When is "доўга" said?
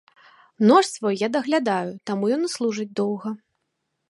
3.03-3.29